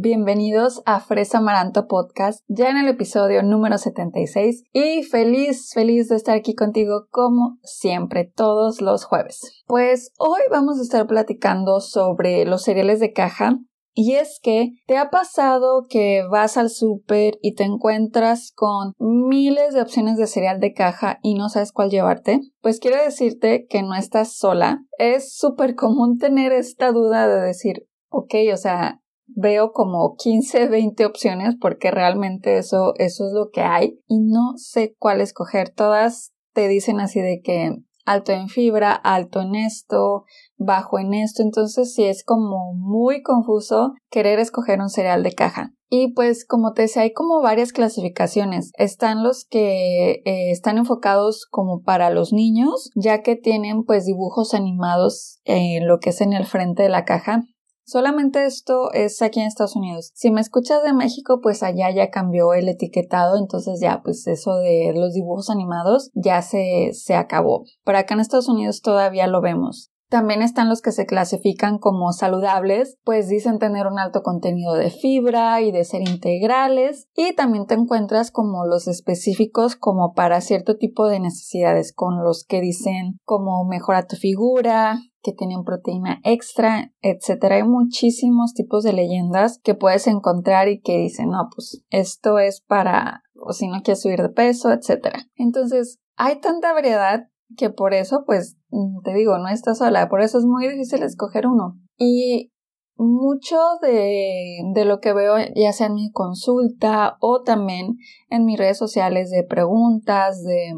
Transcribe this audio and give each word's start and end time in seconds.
Bienvenidos 0.00 0.80
a 0.86 1.00
Fresa 1.00 1.38
Amaranto 1.38 1.88
Podcast, 1.88 2.44
ya 2.46 2.70
en 2.70 2.76
el 2.76 2.86
episodio 2.86 3.42
número 3.42 3.78
76 3.78 4.62
y 4.72 5.02
feliz, 5.02 5.72
feliz 5.74 6.08
de 6.08 6.14
estar 6.14 6.36
aquí 6.36 6.54
contigo 6.54 7.08
como 7.10 7.58
siempre, 7.64 8.24
todos 8.24 8.80
los 8.80 9.04
jueves. 9.04 9.64
Pues 9.66 10.12
hoy 10.16 10.40
vamos 10.52 10.78
a 10.78 10.82
estar 10.82 11.08
platicando 11.08 11.80
sobre 11.80 12.44
los 12.44 12.62
cereales 12.62 13.00
de 13.00 13.12
caja 13.12 13.58
y 13.92 14.14
es 14.14 14.38
que 14.40 14.70
te 14.86 14.96
ha 14.98 15.10
pasado 15.10 15.86
que 15.90 16.22
vas 16.30 16.56
al 16.56 16.70
súper 16.70 17.36
y 17.42 17.56
te 17.56 17.64
encuentras 17.64 18.52
con 18.54 18.92
miles 19.00 19.74
de 19.74 19.82
opciones 19.82 20.16
de 20.16 20.28
cereal 20.28 20.60
de 20.60 20.74
caja 20.74 21.18
y 21.24 21.34
no 21.34 21.48
sabes 21.48 21.72
cuál 21.72 21.90
llevarte. 21.90 22.38
Pues 22.60 22.78
quiero 22.78 23.02
decirte 23.02 23.66
que 23.68 23.82
no 23.82 23.96
estás 23.96 24.36
sola. 24.36 24.78
Es 24.96 25.34
súper 25.36 25.74
común 25.74 26.18
tener 26.18 26.52
esta 26.52 26.92
duda 26.92 27.26
de 27.26 27.40
decir, 27.40 27.88
ok, 28.10 28.34
o 28.54 28.56
sea, 28.56 29.00
veo 29.28 29.72
como 29.72 30.16
15, 30.16 30.68
20 30.68 31.06
opciones 31.06 31.54
porque 31.60 31.90
realmente 31.90 32.58
eso, 32.58 32.94
eso 32.96 33.26
es 33.26 33.32
lo 33.32 33.50
que 33.50 33.62
hay 33.62 34.00
y 34.06 34.20
no 34.20 34.56
sé 34.56 34.94
cuál 34.98 35.20
escoger. 35.20 35.70
Todas 35.70 36.32
te 36.52 36.68
dicen 36.68 37.00
así 37.00 37.20
de 37.20 37.40
que 37.42 37.76
alto 38.08 38.32
en 38.32 38.48
fibra, 38.48 38.92
alto 38.92 39.40
en 39.42 39.54
esto, 39.54 40.24
bajo 40.56 40.98
en 40.98 41.14
esto, 41.14 41.42
entonces 41.42 41.94
sí 41.94 42.04
es 42.04 42.24
como 42.24 42.72
muy 42.74 43.22
confuso 43.22 43.92
querer 44.10 44.38
escoger 44.38 44.80
un 44.80 44.88
cereal 44.88 45.22
de 45.22 45.34
caja. 45.34 45.72
Y 45.90 46.12
pues 46.12 46.44
como 46.44 46.72
te 46.72 46.82
decía, 46.82 47.02
hay 47.02 47.12
como 47.12 47.40
varias 47.40 47.72
clasificaciones. 47.72 48.72
Están 48.76 49.22
los 49.22 49.46
que 49.46 50.22
eh, 50.24 50.50
están 50.50 50.76
enfocados 50.76 51.46
como 51.50 51.82
para 51.82 52.10
los 52.10 52.32
niños, 52.32 52.90
ya 52.94 53.22
que 53.22 53.36
tienen 53.36 53.84
pues 53.84 54.04
dibujos 54.04 54.52
animados 54.52 55.40
en 55.44 55.86
lo 55.86 55.98
que 55.98 56.10
es 56.10 56.20
en 56.20 56.34
el 56.34 56.44
frente 56.44 56.82
de 56.82 56.90
la 56.90 57.04
caja. 57.04 57.44
Solamente 57.88 58.44
esto 58.44 58.92
es 58.92 59.22
aquí 59.22 59.40
en 59.40 59.46
Estados 59.46 59.74
Unidos. 59.74 60.10
Si 60.12 60.30
me 60.30 60.42
escuchas 60.42 60.82
de 60.82 60.92
México, 60.92 61.40
pues 61.42 61.62
allá 61.62 61.90
ya 61.90 62.10
cambió 62.10 62.52
el 62.52 62.68
etiquetado, 62.68 63.38
entonces 63.38 63.80
ya 63.80 64.02
pues 64.02 64.26
eso 64.26 64.56
de 64.56 64.92
los 64.94 65.14
dibujos 65.14 65.48
animados 65.48 66.10
ya 66.12 66.42
se, 66.42 66.90
se 66.92 67.14
acabó. 67.14 67.64
Pero 67.84 67.96
acá 67.96 68.12
en 68.12 68.20
Estados 68.20 68.50
Unidos 68.50 68.82
todavía 68.82 69.26
lo 69.26 69.40
vemos. 69.40 69.90
También 70.10 70.40
están 70.40 70.70
los 70.70 70.82
que 70.82 70.92
se 70.92 71.04
clasifican 71.04 71.78
como 71.78 72.12
saludables, 72.12 72.98
pues 73.04 73.28
dicen 73.28 73.58
tener 73.58 73.86
un 73.86 73.98
alto 73.98 74.22
contenido 74.22 74.74
de 74.74 74.90
fibra 74.90 75.60
y 75.62 75.70
de 75.70 75.84
ser 75.84 76.00
integrales. 76.00 77.08
Y 77.14 77.34
también 77.34 77.66
te 77.66 77.74
encuentras 77.74 78.30
como 78.30 78.66
los 78.66 78.86
específicos 78.86 79.76
como 79.76 80.12
para 80.12 80.42
cierto 80.42 80.76
tipo 80.76 81.08
de 81.08 81.20
necesidades, 81.20 81.94
con 81.94 82.22
los 82.22 82.44
que 82.44 82.62
dicen 82.62 83.18
como 83.24 83.66
mejora 83.66 84.06
tu 84.06 84.16
figura, 84.16 84.98
que 85.22 85.32
tienen 85.32 85.64
proteína 85.64 86.20
extra, 86.24 86.92
etcétera. 87.00 87.56
Hay 87.56 87.64
muchísimos 87.64 88.54
tipos 88.54 88.84
de 88.84 88.92
leyendas 88.92 89.58
que 89.62 89.74
puedes 89.74 90.06
encontrar 90.06 90.68
y 90.68 90.80
que 90.80 90.98
dicen, 90.98 91.30
no, 91.30 91.48
pues 91.54 91.82
esto 91.90 92.38
es 92.38 92.60
para, 92.60 93.22
o 93.34 93.52
si 93.52 93.68
no 93.68 93.82
quieres 93.82 94.02
subir 94.02 94.22
de 94.22 94.30
peso, 94.30 94.70
etcétera. 94.70 95.26
Entonces, 95.36 95.98
hay 96.16 96.40
tanta 96.40 96.72
variedad 96.72 97.28
que 97.56 97.70
por 97.70 97.94
eso, 97.94 98.24
pues, 98.26 98.56
te 99.04 99.14
digo, 99.14 99.38
no 99.38 99.48
estás 99.48 99.78
sola, 99.78 100.08
por 100.08 100.20
eso 100.20 100.38
es 100.38 100.44
muy 100.44 100.68
difícil 100.68 101.02
escoger 101.02 101.46
uno. 101.46 101.78
Y 101.96 102.52
mucho 102.96 103.56
de, 103.80 104.58
de, 104.74 104.84
lo 104.84 105.00
que 105.00 105.12
veo, 105.12 105.36
ya 105.54 105.72
sea 105.72 105.86
en 105.86 105.94
mi 105.94 106.10
consulta 106.10 107.16
o 107.20 107.42
también 107.42 107.96
en 108.28 108.44
mis 108.44 108.58
redes 108.58 108.76
sociales 108.76 109.30
de 109.30 109.44
preguntas, 109.44 110.42
de 110.42 110.74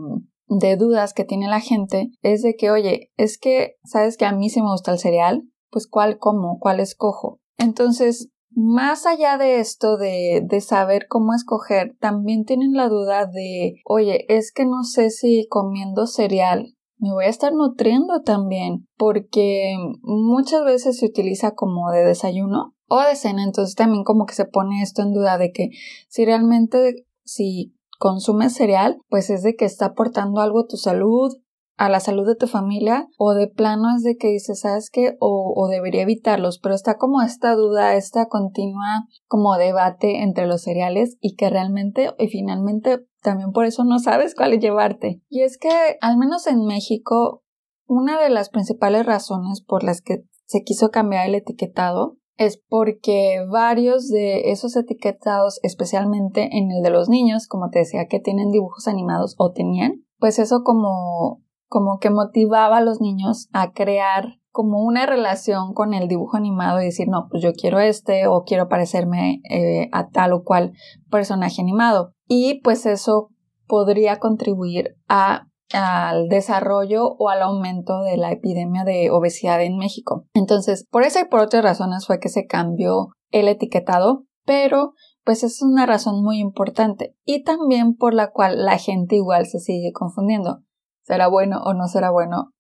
de 0.51 0.77
dudas 0.77 1.15
que 1.15 1.25
tiene 1.25 1.49
la 1.49 1.61
gente 1.61 2.11
es 2.23 2.43
de 2.43 2.57
que, 2.57 2.71
oye, 2.71 3.13
es 3.17 3.39
que, 3.39 3.77
¿sabes 3.85 4.17
que 4.17 4.27
a 4.27 4.33
mí 4.33 4.51
sí 4.51 4.61
me 4.61 4.71
gusta 4.71 4.93
el 4.93 4.99
cereal? 4.99 5.45
Pues 5.71 5.87
cuál 5.87 6.19
como, 6.19 6.59
cuál 6.59 6.81
escojo. 6.81 7.41
Entonces, 7.57 8.31
más 8.51 9.07
allá 9.07 9.39
de 9.39 9.61
esto 9.61 9.97
de, 9.97 10.43
de 10.45 10.61
saber 10.61 11.07
cómo 11.09 11.35
escoger, 11.35 11.97
también 12.01 12.45
tienen 12.45 12.73
la 12.73 12.89
duda 12.89 13.27
de, 13.27 13.77
oye, 13.85 14.27
es 14.29 14.53
que 14.53 14.65
no 14.65 14.83
sé 14.83 15.11
si 15.11 15.47
comiendo 15.49 16.07
cereal 16.07 16.75
me 17.01 17.13
voy 17.13 17.25
a 17.25 17.29
estar 17.29 17.53
nutriendo 17.55 18.23
también, 18.23 18.87
porque 18.99 19.75
muchas 20.03 20.65
veces 20.65 20.99
se 20.99 21.07
utiliza 21.07 21.53
como 21.53 21.91
de 21.91 22.05
desayuno 22.05 22.75
o 22.89 23.01
de 23.01 23.17
cena, 23.17 23.43
entonces 23.43 23.75
también 23.75 24.05
como 24.05 24.27
que 24.27 24.35
se 24.35 24.45
pone 24.45 24.83
esto 24.83 25.01
en 25.01 25.15
duda 25.15 25.39
de 25.39 25.51
que 25.51 25.71
si 26.09 26.27
realmente 26.27 27.07
si 27.25 27.75
consumes 28.01 28.55
cereal, 28.55 28.99
pues 29.11 29.29
es 29.29 29.43
de 29.43 29.55
que 29.57 29.67
está 29.67 29.87
aportando 29.87 30.41
algo 30.41 30.61
a 30.61 30.67
tu 30.67 30.79
salud, 30.79 31.37
a 31.77 31.91
la 31.91 32.01
salud 32.01 32.27
de 32.27 32.35
tu 32.35 32.47
familia, 32.47 33.07
o 33.19 33.35
de 33.35 33.47
plano 33.47 33.95
es 33.95 34.03
de 34.03 34.17
que 34.17 34.29
dices, 34.29 34.61
¿sabes 34.61 34.89
qué? 34.91 35.17
O, 35.21 35.69
debería 35.71 36.03
evitarlos, 36.03 36.59
pero 36.59 36.75
está 36.75 36.97
como 36.97 37.21
esta 37.21 37.55
duda, 37.55 37.95
esta 37.97 38.27
continua 38.27 39.07
como 39.27 39.55
debate 39.57 40.23
entre 40.23 40.47
los 40.47 40.63
cereales 40.63 41.19
y 41.21 41.37
que 41.37 41.51
realmente 41.51 42.15
y 42.19 42.29
finalmente 42.29 43.07
también 43.23 43.53
por 43.53 43.67
eso 43.67 43.85
no 43.85 43.99
sabes 43.99 44.35
cuál 44.35 44.59
llevarte. 44.59 45.21
Y 45.29 45.43
es 45.43 45.59
que, 45.59 45.99
al 46.01 46.17
menos 46.17 46.47
en 46.47 46.65
México, 46.65 47.43
una 47.87 48.19
de 48.19 48.31
las 48.31 48.49
principales 48.49 49.05
razones 49.05 49.63
por 49.63 49.85
las 49.85 50.01
que 50.01 50.25
se 50.47 50.63
quiso 50.63 50.91
cambiar 50.91 51.29
el 51.29 51.35
etiquetado 51.35 52.17
es 52.41 52.57
porque 52.71 53.45
varios 53.51 54.09
de 54.09 54.51
esos 54.51 54.75
etiquetados, 54.75 55.61
especialmente 55.63 56.49
en 56.57 56.71
el 56.71 56.83
de 56.83 56.89
los 56.89 57.11
niños, 57.11 57.47
como 57.47 57.69
te 57.69 57.81
decía, 57.81 58.07
que 58.09 58.19
tienen 58.19 58.51
dibujos 58.51 58.89
animados 58.89 59.35
o 59.37 59.53
tenían, 59.53 60.07
pues 60.19 60.39
eso 60.39 60.63
como, 60.65 61.43
como 61.69 61.99
que 61.99 62.09
motivaba 62.09 62.79
a 62.79 62.81
los 62.81 62.99
niños 62.99 63.51
a 63.53 63.73
crear 63.73 64.39
como 64.53 64.83
una 64.83 65.05
relación 65.05 65.75
con 65.75 65.93
el 65.93 66.09
dibujo 66.09 66.39
animado 66.39 66.81
y 66.81 66.87
decir, 66.87 67.09
no, 67.09 67.29
pues 67.31 67.43
yo 67.43 67.53
quiero 67.53 67.79
este 67.79 68.27
o 68.27 68.45
quiero 68.45 68.71
parecerme 68.71 69.43
eh, 69.51 69.91
a 69.93 70.09
tal 70.09 70.33
o 70.33 70.43
cual 70.43 70.73
personaje 71.11 71.61
animado. 71.61 72.15
Y 72.27 72.63
pues 72.63 72.87
eso 72.87 73.29
podría 73.67 74.19
contribuir 74.19 74.97
a 75.09 75.50
al 75.73 76.29
desarrollo 76.29 77.07
o 77.19 77.29
al 77.29 77.43
aumento 77.43 78.03
de 78.03 78.17
la 78.17 78.33
epidemia 78.33 78.85
de 78.85 79.11
obesidad 79.11 79.63
en 79.63 79.77
México. 79.77 80.27
Entonces, 80.35 80.87
por 80.91 81.05
esa 81.05 81.21
y 81.21 81.25
por 81.27 81.41
otras 81.41 81.63
razones 81.63 82.07
fue 82.07 82.19
que 82.19 82.29
se 82.29 82.47
cambió 82.47 83.09
el 83.31 83.49
etiquetado, 83.49 84.25
pero 84.45 84.95
pues 85.25 85.45
es 85.45 85.63
una 85.63 85.87
razón 85.87 86.23
muy 86.25 86.39
importante 86.39 87.15
y 87.25 87.45
también 87.45 87.95
por 87.95 88.15
la 88.15 88.33
cual 88.33 88.65
la 88.65 88.79
gente 88.79 89.17
igual 89.17 89.47
se 89.47 89.61
sigue 89.61 89.93
confundiendo. 89.93 90.63
¿Será 91.03 91.29
bueno 91.29 91.61
o 91.65 91.75
no 91.75 91.87
será 91.87 92.11
bueno 92.11 92.53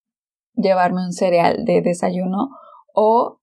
llevarme 0.55 1.05
un 1.05 1.13
cereal 1.13 1.65
de 1.65 1.81
desayuno 1.83 2.51
o 2.95 3.40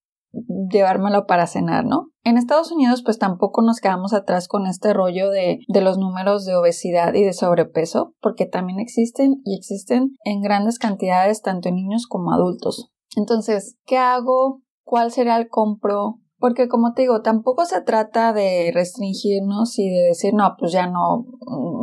llevármelo 0.69 1.25
para 1.25 1.47
cenar, 1.47 1.85
¿no? 1.85 2.09
En 2.23 2.37
Estados 2.37 2.71
Unidos 2.71 3.01
pues 3.03 3.19
tampoco 3.19 3.61
nos 3.61 3.79
quedamos 3.79 4.13
atrás 4.13 4.47
con 4.47 4.65
este 4.65 4.93
rollo 4.93 5.29
de, 5.29 5.59
de 5.67 5.81
los 5.81 5.97
números 5.97 6.45
de 6.45 6.55
obesidad 6.55 7.13
y 7.13 7.23
de 7.23 7.33
sobrepeso, 7.33 8.13
porque 8.21 8.45
también 8.45 8.79
existen 8.79 9.41
y 9.45 9.55
existen 9.57 10.11
en 10.23 10.41
grandes 10.41 10.79
cantidades 10.79 11.41
tanto 11.41 11.69
en 11.69 11.75
niños 11.75 12.07
como 12.07 12.33
adultos. 12.33 12.91
Entonces, 13.15 13.77
¿qué 13.85 13.97
hago? 13.97 14.61
¿Cuál 14.83 15.11
cereal 15.11 15.47
compro? 15.49 16.19
Porque 16.39 16.67
como 16.67 16.93
te 16.93 17.01
digo, 17.01 17.21
tampoco 17.21 17.65
se 17.65 17.81
trata 17.81 18.31
de 18.31 18.71
restringirnos 18.73 19.79
y 19.79 19.89
de 19.89 20.07
decir, 20.09 20.33
no, 20.35 20.55
pues 20.59 20.71
ya 20.71 20.87
no, 20.87 21.25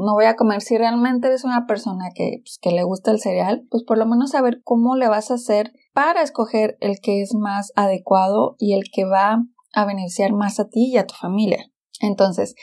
no 0.05 0.15
voy 0.15 0.27
a 0.27 0.37
comer. 0.37 0.61
Si 0.61 0.77
realmente 0.77 1.29
eres 1.29 1.45
una 1.45 1.67
persona 1.67 2.11
que, 2.15 2.43
pues, 2.43 2.59
que 2.61 2.71
le 2.71 2.85
gusta 2.85 3.11
el 3.11 3.21
cereal, 3.21 3.67
pues 3.71 3.83
por 3.85 3.99
lo 3.99 4.07
menos 4.07 4.31
saber 4.31 4.61
cómo 4.63 4.97
le 4.97 5.09
vas 5.09 5.31
a 5.31 5.35
hacer 5.35 5.73
para 5.93 6.23
escoger 6.23 6.77
el 6.81 7.01
que 7.01 7.23
es 7.23 7.35
más 7.35 7.73
adecuado 7.77 8.56
y 8.59 8.75
el 8.75 8.85
que 8.93 9.05
va 9.05 9.45
a 9.73 9.85
beneficiar 9.85 10.33
más 10.33 10.61
a 10.61 10.69
ti 10.69 10.91
y 10.93 10.99
a 10.99 11.06
tu 11.06 11.15
familia. 11.15 11.71
Entonces, 12.01 12.55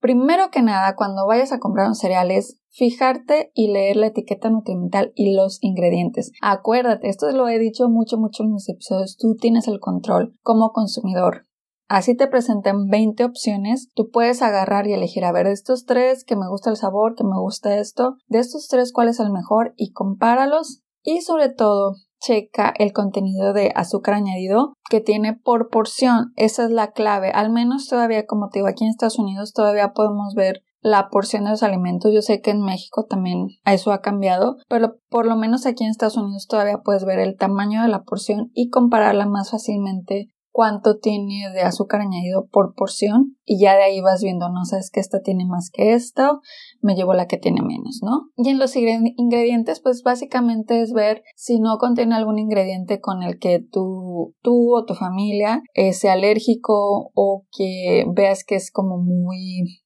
primero 0.00 0.50
que 0.50 0.62
nada, 0.62 0.94
cuando 0.96 1.26
vayas 1.26 1.52
a 1.52 1.58
comprar 1.58 1.88
un 1.88 1.94
cereales, 1.94 2.60
fijarte 2.70 3.50
y 3.54 3.68
leer 3.68 3.96
la 3.96 4.06
etiqueta 4.06 4.48
nutrimental 4.48 5.12
y 5.14 5.34
los 5.34 5.58
ingredientes. 5.60 6.32
Acuérdate, 6.40 7.08
esto 7.08 7.30
lo 7.32 7.48
he 7.48 7.58
dicho 7.58 7.88
mucho, 7.88 8.16
mucho 8.16 8.44
en 8.44 8.52
mis 8.52 8.68
episodios, 8.68 9.16
tú 9.16 9.36
tienes 9.36 9.66
el 9.68 9.80
control 9.80 10.36
como 10.42 10.72
consumidor. 10.72 11.46
Así 11.90 12.14
te 12.14 12.28
presentan 12.28 12.86
20 12.86 13.24
opciones, 13.24 13.90
tú 13.96 14.10
puedes 14.10 14.42
agarrar 14.42 14.86
y 14.86 14.92
elegir, 14.92 15.24
a 15.24 15.32
ver, 15.32 15.48
de 15.48 15.52
estos 15.52 15.86
tres, 15.86 16.22
que 16.22 16.36
me 16.36 16.48
gusta 16.48 16.70
el 16.70 16.76
sabor, 16.76 17.16
que 17.16 17.24
me 17.24 17.36
gusta 17.36 17.78
esto, 17.78 18.14
de 18.28 18.38
estos 18.38 18.68
tres, 18.68 18.92
cuál 18.92 19.08
es 19.08 19.18
el 19.18 19.32
mejor 19.32 19.74
y 19.76 19.90
compáralos. 19.90 20.82
Y 21.02 21.22
sobre 21.22 21.48
todo, 21.48 21.96
checa 22.20 22.72
el 22.78 22.92
contenido 22.92 23.52
de 23.52 23.72
azúcar 23.74 24.14
añadido 24.14 24.74
que 24.88 25.00
tiene 25.00 25.34
por 25.34 25.68
porción. 25.68 26.32
Esa 26.36 26.62
es 26.66 26.70
la 26.70 26.92
clave. 26.92 27.32
Al 27.32 27.50
menos 27.50 27.88
todavía, 27.88 28.24
como 28.24 28.50
te 28.50 28.60
digo, 28.60 28.68
aquí 28.68 28.84
en 28.84 28.90
Estados 28.90 29.18
Unidos 29.18 29.52
todavía 29.52 29.92
podemos 29.92 30.34
ver 30.36 30.62
la 30.82 31.08
porción 31.08 31.42
de 31.42 31.50
los 31.50 31.64
alimentos. 31.64 32.12
Yo 32.14 32.22
sé 32.22 32.40
que 32.40 32.52
en 32.52 32.62
México 32.62 33.04
también 33.04 33.48
eso 33.64 33.90
ha 33.90 34.00
cambiado, 34.00 34.58
pero 34.68 34.94
por 35.08 35.26
lo 35.26 35.34
menos 35.34 35.66
aquí 35.66 35.82
en 35.82 35.90
Estados 35.90 36.16
Unidos 36.16 36.46
todavía 36.46 36.82
puedes 36.84 37.04
ver 37.04 37.18
el 37.18 37.36
tamaño 37.36 37.82
de 37.82 37.88
la 37.88 38.04
porción 38.04 38.52
y 38.54 38.70
compararla 38.70 39.26
más 39.26 39.50
fácilmente 39.50 40.28
cuánto 40.52 40.98
tiene 40.98 41.50
de 41.52 41.62
azúcar 41.62 42.00
añadido 42.00 42.46
por 42.50 42.74
porción 42.74 43.36
y 43.44 43.60
ya 43.60 43.76
de 43.76 43.84
ahí 43.84 44.00
vas 44.00 44.22
viendo, 44.22 44.48
no 44.48 44.64
sabes 44.64 44.90
que 44.90 45.00
esta 45.00 45.20
tiene 45.20 45.44
más 45.46 45.70
que 45.72 45.92
esta, 45.92 46.38
me 46.80 46.94
llevo 46.94 47.14
la 47.14 47.26
que 47.26 47.38
tiene 47.38 47.62
menos, 47.62 48.00
¿no? 48.02 48.30
Y 48.36 48.50
en 48.50 48.58
los 48.58 48.74
ingredientes, 48.76 49.80
pues 49.80 50.02
básicamente 50.02 50.82
es 50.82 50.92
ver 50.92 51.22
si 51.36 51.60
no 51.60 51.78
contiene 51.78 52.14
algún 52.14 52.38
ingrediente 52.38 53.00
con 53.00 53.22
el 53.22 53.38
que 53.38 53.60
tú, 53.60 54.34
tú 54.42 54.74
o 54.74 54.84
tu 54.84 54.94
familia 54.94 55.62
eh, 55.74 55.92
sea 55.92 56.14
alérgico 56.14 57.10
o 57.14 57.46
que 57.50 58.04
veas 58.14 58.44
que 58.44 58.56
es 58.56 58.70
como 58.70 58.98
muy 58.98 59.82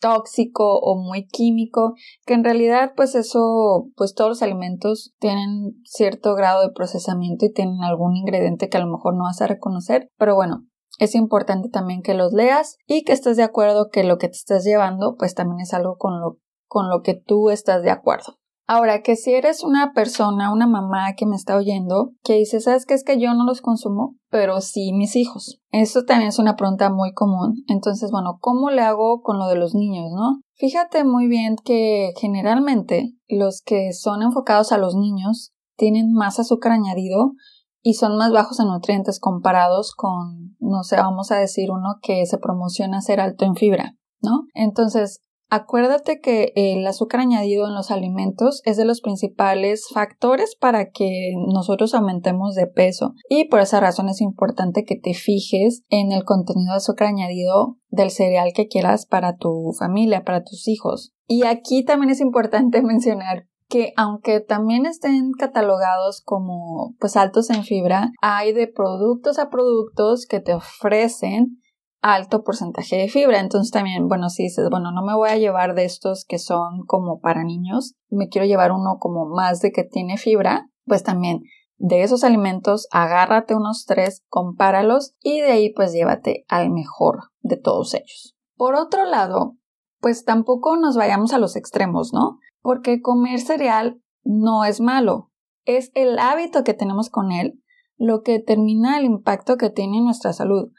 tóxico 0.00 0.78
o 0.78 0.96
muy 0.96 1.26
químico, 1.26 1.94
que 2.26 2.34
en 2.34 2.44
realidad 2.44 2.92
pues 2.96 3.14
eso, 3.14 3.88
pues 3.96 4.14
todos 4.14 4.30
los 4.30 4.42
alimentos 4.42 5.14
tienen 5.18 5.80
cierto 5.84 6.34
grado 6.34 6.62
de 6.62 6.72
procesamiento 6.72 7.46
y 7.46 7.52
tienen 7.52 7.82
algún 7.82 8.16
ingrediente 8.16 8.68
que 8.68 8.76
a 8.76 8.84
lo 8.84 8.90
mejor 8.90 9.14
no 9.14 9.24
vas 9.24 9.40
a 9.40 9.46
reconocer, 9.46 10.10
pero 10.16 10.34
bueno, 10.34 10.66
es 10.98 11.14
importante 11.14 11.68
también 11.68 12.02
que 12.02 12.14
los 12.14 12.32
leas 12.32 12.76
y 12.86 13.04
que 13.04 13.12
estés 13.12 13.36
de 13.36 13.44
acuerdo 13.44 13.88
que 13.90 14.04
lo 14.04 14.18
que 14.18 14.28
te 14.28 14.36
estás 14.36 14.64
llevando 14.64 15.16
pues 15.16 15.34
también 15.34 15.60
es 15.60 15.72
algo 15.74 15.96
con 15.96 16.20
lo, 16.20 16.38
con 16.66 16.88
lo 16.88 17.02
que 17.02 17.14
tú 17.14 17.50
estás 17.50 17.82
de 17.82 17.90
acuerdo. 17.90 18.37
Ahora, 18.70 19.00
que 19.00 19.16
si 19.16 19.32
eres 19.32 19.64
una 19.64 19.92
persona, 19.94 20.52
una 20.52 20.66
mamá 20.66 21.14
que 21.16 21.24
me 21.24 21.36
está 21.36 21.56
oyendo, 21.56 22.12
que 22.22 22.34
dice, 22.34 22.60
¿sabes 22.60 22.84
qué 22.84 22.92
es 22.92 23.02
que 23.02 23.18
yo 23.18 23.32
no 23.32 23.44
los 23.44 23.62
consumo? 23.62 24.16
Pero 24.28 24.60
sí 24.60 24.92
mis 24.92 25.16
hijos. 25.16 25.58
Eso 25.70 26.04
también 26.04 26.28
es 26.28 26.38
una 26.38 26.54
pregunta 26.54 26.90
muy 26.90 27.14
común. 27.14 27.64
Entonces, 27.66 28.10
bueno, 28.10 28.36
¿cómo 28.42 28.68
le 28.68 28.82
hago 28.82 29.22
con 29.22 29.38
lo 29.38 29.46
de 29.46 29.56
los 29.56 29.74
niños, 29.74 30.10
no? 30.14 30.42
Fíjate 30.56 31.04
muy 31.04 31.28
bien 31.28 31.56
que 31.64 32.12
generalmente 32.20 33.14
los 33.26 33.62
que 33.62 33.94
son 33.94 34.22
enfocados 34.22 34.70
a 34.70 34.76
los 34.76 34.94
niños 34.94 35.54
tienen 35.78 36.12
más 36.12 36.38
azúcar 36.38 36.72
añadido 36.72 37.32
y 37.80 37.94
son 37.94 38.18
más 38.18 38.32
bajos 38.32 38.60
en 38.60 38.66
nutrientes 38.66 39.18
comparados 39.18 39.94
con, 39.94 40.56
no 40.58 40.82
sé, 40.82 40.96
vamos 40.96 41.30
a 41.30 41.36
decir 41.36 41.70
uno 41.70 41.96
que 42.02 42.26
se 42.26 42.36
promociona 42.36 43.00
ser 43.00 43.20
alto 43.20 43.46
en 43.46 43.54
fibra, 43.54 43.96
¿no? 44.20 44.42
Entonces, 44.52 45.22
Acuérdate 45.50 46.20
que 46.20 46.52
el 46.56 46.86
azúcar 46.86 47.20
añadido 47.20 47.66
en 47.66 47.74
los 47.74 47.90
alimentos 47.90 48.60
es 48.64 48.76
de 48.76 48.84
los 48.84 49.00
principales 49.00 49.86
factores 49.92 50.54
para 50.60 50.90
que 50.90 51.32
nosotros 51.52 51.94
aumentemos 51.94 52.54
de 52.54 52.66
peso 52.66 53.14
y 53.30 53.48
por 53.48 53.60
esa 53.60 53.80
razón 53.80 54.10
es 54.10 54.20
importante 54.20 54.84
que 54.84 54.96
te 54.96 55.14
fijes 55.14 55.84
en 55.88 56.12
el 56.12 56.24
contenido 56.24 56.72
de 56.72 56.76
azúcar 56.76 57.08
añadido 57.08 57.78
del 57.88 58.10
cereal 58.10 58.52
que 58.54 58.68
quieras 58.68 59.06
para 59.06 59.36
tu 59.36 59.72
familia, 59.78 60.22
para 60.22 60.44
tus 60.44 60.68
hijos. 60.68 61.14
Y 61.26 61.44
aquí 61.44 61.82
también 61.82 62.10
es 62.10 62.20
importante 62.20 62.82
mencionar 62.82 63.46
que 63.68 63.92
aunque 63.96 64.40
también 64.40 64.86
estén 64.86 65.32
catalogados 65.32 66.22
como 66.22 66.94
pues 66.98 67.16
altos 67.16 67.50
en 67.50 67.64
fibra, 67.64 68.12
hay 68.20 68.52
de 68.52 68.66
productos 68.66 69.38
a 69.38 69.50
productos 69.50 70.26
que 70.26 70.40
te 70.40 70.54
ofrecen 70.54 71.58
alto 72.00 72.42
porcentaje 72.42 72.96
de 72.96 73.08
fibra. 73.08 73.40
Entonces 73.40 73.70
también, 73.70 74.08
bueno, 74.08 74.28
si 74.28 74.44
dices, 74.44 74.68
bueno, 74.70 74.92
no 74.92 75.02
me 75.02 75.14
voy 75.14 75.30
a 75.30 75.36
llevar 75.38 75.74
de 75.74 75.84
estos 75.84 76.24
que 76.24 76.38
son 76.38 76.84
como 76.86 77.20
para 77.20 77.44
niños, 77.44 77.94
me 78.10 78.28
quiero 78.28 78.46
llevar 78.46 78.72
uno 78.72 78.98
como 78.98 79.26
más 79.26 79.60
de 79.60 79.72
que 79.72 79.84
tiene 79.84 80.16
fibra, 80.16 80.68
pues 80.84 81.02
también 81.02 81.42
de 81.76 82.02
esos 82.02 82.24
alimentos 82.24 82.88
agárrate 82.90 83.54
unos 83.54 83.84
tres, 83.86 84.24
compáralos 84.28 85.14
y 85.20 85.40
de 85.40 85.52
ahí 85.52 85.72
pues 85.72 85.92
llévate 85.92 86.44
al 86.48 86.70
mejor 86.70 87.30
de 87.40 87.56
todos 87.56 87.94
ellos. 87.94 88.36
Por 88.56 88.74
otro 88.74 89.04
lado, 89.04 89.56
pues 90.00 90.24
tampoco 90.24 90.76
nos 90.76 90.96
vayamos 90.96 91.32
a 91.32 91.38
los 91.38 91.56
extremos, 91.56 92.12
¿no? 92.12 92.38
Porque 92.60 93.00
comer 93.00 93.40
cereal 93.40 94.00
no 94.24 94.64
es 94.64 94.80
malo, 94.80 95.30
es 95.64 95.92
el 95.94 96.18
hábito 96.18 96.64
que 96.64 96.74
tenemos 96.74 97.10
con 97.10 97.30
él 97.30 97.62
lo 97.98 98.22
que 98.22 98.32
determina 98.32 98.98
el 98.98 99.04
impacto 99.04 99.56
que 99.56 99.70
tiene 99.70 99.98
en 99.98 100.04
nuestra 100.04 100.32
salud. 100.32 100.70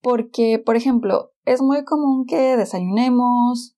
Porque, 0.00 0.62
por 0.64 0.76
ejemplo, 0.76 1.32
es 1.44 1.60
muy 1.60 1.84
común 1.84 2.24
que 2.26 2.56
desayunemos 2.56 3.76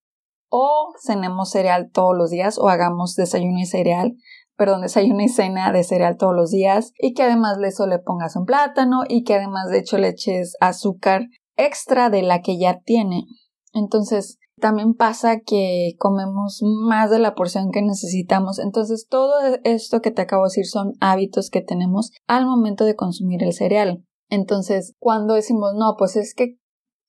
o 0.51 0.93
cenemos 1.01 1.51
cereal 1.51 1.91
todos 1.93 2.17
los 2.17 2.31
días 2.31 2.59
o 2.59 2.69
hagamos 2.69 3.15
desayuno 3.15 3.61
y 3.61 3.67
cereal, 3.67 4.17
perdón, 4.57 4.83
desayuno 4.83 5.23
y 5.23 5.29
cena 5.29 5.73
de 5.73 5.85
cereal 5.85 6.17
todos 6.19 6.35
los 6.35 6.51
días 6.51 6.93
y 6.99 7.15
que 7.15 7.23
además 7.23 7.59
de 7.59 7.69
eso 7.69 7.87
le 7.87 7.99
pongas 7.99 8.37
un 8.37 8.45
plátano 8.45 9.05
y 9.09 9.25
que 9.25 9.35
además 9.35 9.71
de 9.71 9.79
hecho 9.79 9.97
le 9.97 10.09
eches 10.09 10.57
azúcar 10.61 11.29
extra 11.57 12.11
de 12.11 12.23
la 12.23 12.43
que 12.43 12.59
ya 12.59 12.81
tiene. 12.81 13.25
Entonces, 13.73 14.39
también 14.61 14.95
pasa 14.95 15.41
que 15.41 15.93
comemos 15.99 16.61
más 16.63 17.11
de 17.11 17.19
la 17.19 17.35
porción 17.35 17.71
que 17.71 17.83
necesitamos. 17.83 18.59
Entonces, 18.59 19.07
todo 19.09 19.33
esto 19.65 20.01
que 20.01 20.11
te 20.11 20.23
acabo 20.23 20.43
de 20.43 20.49
decir 20.49 20.67
son 20.67 20.93
hábitos 21.01 21.51
que 21.51 21.63
tenemos 21.63 22.11
al 22.27 22.47
momento 22.47 22.85
de 22.85 22.97
consumir 22.97 23.43
el 23.43 23.53
cereal. 23.53 24.05
Entonces, 24.31 24.95
cuando 24.99 25.35
decimos, 25.35 25.75
no, 25.75 25.97
pues 25.99 26.17
es 26.17 26.35
que 26.35 26.57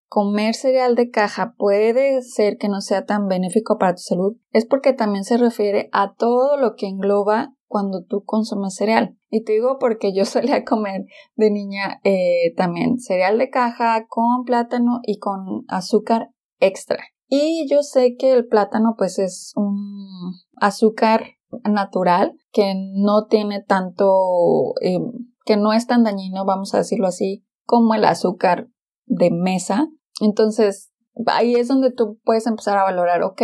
comer 0.09 0.56
cereal 0.56 0.95
de 0.95 1.09
caja 1.09 1.56
puede 1.57 2.21
ser 2.21 2.57
que 2.57 2.68
no 2.68 2.81
sea 2.81 3.06
tan 3.06 3.27
benéfico 3.27 3.77
para 3.77 3.94
tu 3.94 4.01
salud, 4.01 4.35
es 4.51 4.65
porque 4.65 4.91
también 4.91 5.23
se 5.23 5.38
refiere 5.38 5.88
a 5.94 6.15
todo 6.15 6.57
lo 6.57 6.75
que 6.75 6.88
engloba 6.88 7.56
cuando 7.68 8.03
tú 8.03 8.23
consumes 8.25 8.75
cereal. 8.75 9.18
Y 9.29 9.45
te 9.45 9.53
digo 9.53 9.77
porque 9.79 10.13
yo 10.13 10.25
solía 10.25 10.65
comer 10.65 11.06
de 11.35 11.51
niña 11.51 12.01
eh, 12.03 12.53
también 12.57 13.00
cereal 13.00 13.38
de 13.38 13.50
caja 13.50 14.06
con 14.09 14.44
plátano 14.44 15.00
y 15.03 15.18
con 15.19 15.63
azúcar 15.69 16.31
extra. 16.59 17.00
Y 17.27 17.65
yo 17.69 17.81
sé 17.81 18.18
que 18.18 18.33
el 18.33 18.47
plátano 18.47 18.95
pues 18.97 19.18
es 19.18 19.53
un 19.56 20.33
azúcar 20.57 21.38
natural 21.63 22.33
que 22.51 22.73
no 22.75 23.27
tiene 23.27 23.63
tanto 23.63 24.73
eh, 24.81 25.00
que 25.46 25.58
no 25.58 25.74
es 25.74 25.88
tan 25.88 26.04
dañino, 26.04 26.46
vamos 26.46 26.74
a 26.74 26.80
decirlo 26.80 27.08
así, 27.08 27.46
como 27.66 27.94
el 27.96 28.06
azúcar 28.06 28.68
de 29.06 29.32
mesa. 29.32 29.88
Entonces, 30.20 30.92
ahí 31.28 31.56
es 31.56 31.68
donde 31.68 31.92
tú 31.92 32.20
puedes 32.24 32.48
empezar 32.48 32.78
a 32.78 32.84
valorar, 32.84 33.24
ok, 33.24 33.42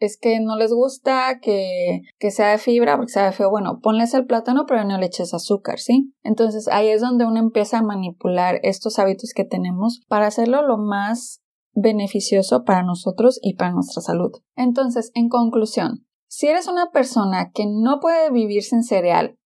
es 0.00 0.16
que 0.16 0.40
no 0.40 0.56
les 0.56 0.72
gusta 0.72 1.40
que, 1.40 2.02
que 2.18 2.30
sea 2.30 2.50
de 2.50 2.58
fibra 2.58 2.96
porque 2.96 3.12
sea 3.12 3.26
de 3.26 3.32
feo. 3.32 3.50
Bueno, 3.50 3.80
ponles 3.82 4.14
el 4.14 4.26
plátano, 4.26 4.64
pero 4.66 4.84
no 4.84 4.98
le 4.98 5.06
eches 5.06 5.34
azúcar, 5.34 5.78
¿sí? 5.78 6.14
Entonces 6.22 6.68
ahí 6.68 6.88
es 6.88 7.00
donde 7.00 7.26
uno 7.26 7.38
empieza 7.40 7.78
a 7.78 7.82
manipular 7.82 8.60
estos 8.62 8.98
hábitos 8.98 9.32
que 9.34 9.44
tenemos 9.44 10.00
para 10.08 10.26
hacerlo 10.26 10.62
lo 10.62 10.78
más 10.78 11.42
beneficioso 11.72 12.64
para 12.64 12.82
nosotros 12.82 13.38
y 13.42 13.54
para 13.54 13.72
nuestra 13.72 14.02
salud. 14.02 14.32
Entonces, 14.56 15.10
en 15.14 15.28
conclusión, 15.28 16.06
si 16.28 16.48
eres 16.48 16.68
una 16.68 16.90
persona 16.90 17.50
que 17.52 17.66
no 17.66 18.00
puede 18.00 18.30
vivir 18.30 18.62
sin 18.62 18.82
cereal 18.82 19.38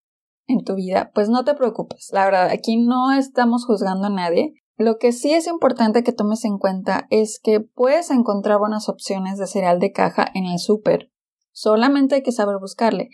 en 0.47 0.65
tu 0.65 0.75
vida, 0.75 1.11
pues 1.15 1.29
no 1.29 1.45
te 1.45 1.55
preocupes. 1.55 2.11
La 2.13 2.25
verdad, 2.25 2.49
aquí 2.51 2.77
no 2.77 3.13
estamos 3.13 3.65
juzgando 3.65 4.07
a 4.07 4.11
nadie. 4.11 4.55
Lo 4.77 4.99
que 4.99 5.13
sí 5.13 5.33
es 5.33 5.47
importante 5.47 6.03
que 6.03 6.13
tomes 6.13 6.45
en 6.45 6.59
cuenta 6.59 7.07
es 7.11 7.41
que 7.43 7.61
puedes 7.61 8.11
encontrar 8.11 8.59
buenas 8.59 8.89
opciones 8.89 9.39
de 9.39 9.47
cereal 9.47 9.79
de 9.79 9.93
caja 9.93 10.27
en 10.35 10.47
el 10.47 10.59
súper. 10.59 11.11
Solamente 11.53 12.17
hay 12.17 12.23
que 12.23 12.33
saber 12.33 12.57
buscarle. 12.61 13.11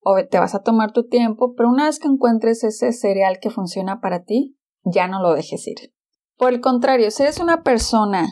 O 0.00 0.16
te 0.28 0.38
vas 0.38 0.54
a 0.54 0.62
tomar 0.62 0.92
tu 0.92 1.06
tiempo, 1.06 1.54
pero 1.54 1.68
una 1.68 1.86
vez 1.86 2.00
que 2.00 2.08
encuentres 2.08 2.64
ese 2.64 2.92
cereal 2.92 3.38
que 3.40 3.50
funciona 3.50 4.00
para 4.00 4.24
ti, 4.24 4.56
ya 4.84 5.06
no 5.06 5.22
lo 5.22 5.34
dejes 5.34 5.66
ir. 5.68 5.92
Por 6.36 6.52
el 6.52 6.60
contrario, 6.60 7.10
si 7.10 7.22
eres 7.22 7.38
una 7.38 7.62
persona 7.62 8.26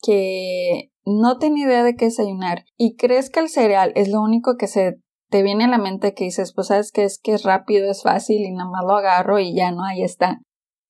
que 0.00 0.90
no 1.04 1.38
tiene 1.38 1.60
idea 1.60 1.84
de 1.84 1.94
qué 1.94 2.06
desayunar 2.06 2.64
y 2.76 2.96
crees 2.96 3.30
que 3.30 3.40
el 3.40 3.48
cereal 3.48 3.92
es 3.94 4.08
lo 4.08 4.20
único 4.20 4.56
que 4.56 4.66
se 4.66 5.00
te 5.32 5.42
viene 5.42 5.64
a 5.64 5.68
la 5.68 5.78
mente 5.78 6.12
que 6.12 6.24
dices, 6.24 6.52
pues 6.52 6.66
sabes 6.68 6.92
que 6.92 7.04
es 7.04 7.18
que 7.18 7.32
es 7.32 7.42
rápido, 7.42 7.90
es 7.90 8.02
fácil 8.02 8.42
y 8.42 8.52
nada 8.52 8.68
más 8.68 8.84
lo 8.84 8.92
agarro 8.92 9.38
y 9.40 9.56
ya 9.56 9.72
no, 9.72 9.82
ahí 9.82 10.02
está. 10.02 10.42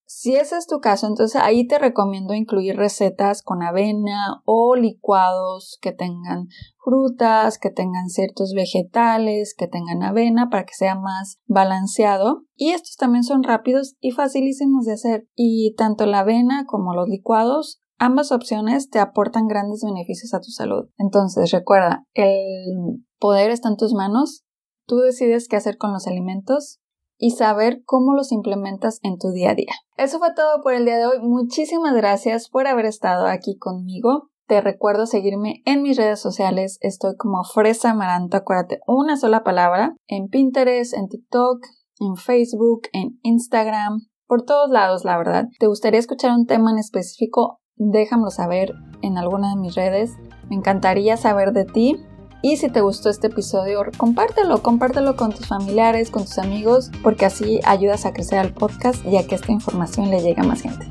Si 0.04 0.34
ese 0.34 0.58
es 0.58 0.66
tu 0.66 0.80
caso, 0.80 1.06
entonces 1.06 1.40
ahí 1.40 1.66
te 1.66 1.78
recomiendo 1.78 2.34
incluir 2.34 2.76
recetas 2.76 3.42
con 3.42 3.62
avena 3.62 4.42
o 4.44 4.74
licuados 4.74 5.78
que 5.80 5.92
tengan 5.92 6.48
frutas, 6.84 7.58
que 7.58 7.70
tengan 7.70 8.08
ciertos 8.08 8.52
vegetales, 8.54 9.54
que 9.56 9.68
tengan 9.68 10.02
avena 10.02 10.50
para 10.50 10.64
que 10.64 10.74
sea 10.74 10.96
más 10.96 11.38
balanceado. 11.46 12.42
Y 12.56 12.72
estos 12.72 12.96
también 12.96 13.24
son 13.24 13.42
rápidos 13.42 13.96
y 14.00 14.10
facilísimos 14.10 14.84
de 14.84 14.94
hacer. 14.94 15.28
Y 15.34 15.74
tanto 15.76 16.04
la 16.04 16.18
avena 16.18 16.66
como 16.66 16.94
los 16.94 17.08
licuados 17.08 17.81
Ambas 17.98 18.32
opciones 18.32 18.90
te 18.90 18.98
aportan 18.98 19.46
grandes 19.46 19.82
beneficios 19.84 20.34
a 20.34 20.40
tu 20.40 20.50
salud. 20.50 20.88
Entonces, 20.98 21.50
recuerda, 21.50 22.04
el 22.14 23.04
poder 23.18 23.50
está 23.50 23.68
en 23.68 23.76
tus 23.76 23.94
manos. 23.94 24.44
Tú 24.86 24.98
decides 24.98 25.48
qué 25.48 25.56
hacer 25.56 25.78
con 25.78 25.92
los 25.92 26.06
alimentos 26.06 26.80
y 27.16 27.30
saber 27.30 27.82
cómo 27.84 28.14
los 28.14 28.32
implementas 28.32 28.98
en 29.02 29.16
tu 29.16 29.30
día 29.30 29.50
a 29.50 29.54
día. 29.54 29.72
Eso 29.96 30.18
fue 30.18 30.34
todo 30.34 30.60
por 30.60 30.74
el 30.74 30.84
día 30.84 30.98
de 30.98 31.06
hoy. 31.06 31.20
Muchísimas 31.20 31.94
gracias 31.94 32.48
por 32.48 32.66
haber 32.66 32.86
estado 32.86 33.26
aquí 33.26 33.56
conmigo. 33.56 34.30
Te 34.48 34.60
recuerdo 34.60 35.06
seguirme 35.06 35.62
en 35.64 35.82
mis 35.82 35.96
redes 35.96 36.20
sociales. 36.20 36.78
Estoy 36.80 37.16
como 37.16 37.44
Fresa 37.44 37.92
Amaranto. 37.92 38.36
Acuérdate, 38.36 38.80
una 38.88 39.16
sola 39.16 39.44
palabra. 39.44 39.94
En 40.08 40.28
Pinterest, 40.28 40.94
en 40.94 41.08
TikTok, 41.08 41.64
en 42.00 42.16
Facebook, 42.16 42.88
en 42.92 43.20
Instagram. 43.22 44.08
Por 44.26 44.42
todos 44.44 44.68
lados, 44.70 45.04
la 45.04 45.16
verdad. 45.16 45.44
¿Te 45.60 45.68
gustaría 45.68 46.00
escuchar 46.00 46.32
un 46.32 46.46
tema 46.46 46.72
en 46.72 46.78
específico? 46.78 47.60
Déjamelo 47.76 48.30
saber 48.30 48.74
en 49.02 49.18
alguna 49.18 49.50
de 49.50 49.56
mis 49.56 49.74
redes. 49.74 50.12
Me 50.48 50.56
encantaría 50.56 51.16
saber 51.16 51.52
de 51.52 51.64
ti 51.64 52.04
Y 52.44 52.56
si 52.56 52.68
te 52.68 52.80
gustó 52.80 53.08
este 53.08 53.28
episodio, 53.28 53.82
compártelo, 53.96 54.62
compártelo 54.62 55.14
con 55.14 55.30
tus 55.32 55.46
familiares, 55.46 56.10
con 56.10 56.24
tus 56.24 56.38
amigos, 56.38 56.90
porque 57.04 57.24
así 57.24 57.60
ayudas 57.64 58.04
a 58.04 58.12
crecer 58.12 58.40
al 58.40 58.52
podcast 58.52 59.04
y 59.06 59.16
a 59.16 59.24
que 59.26 59.36
esta 59.36 59.52
información 59.52 60.10
le 60.10 60.20
llegue 60.20 60.40
a 60.40 60.44
más 60.44 60.62
gente. 60.62 60.90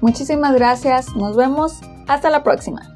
Muchísimas 0.00 0.54
gracias, 0.54 1.14
nos 1.14 1.36
vemos, 1.36 1.82
hasta 2.08 2.30
la 2.30 2.42
próxima. 2.42 2.95